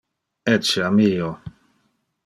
[0.53, 1.31] Etiam io.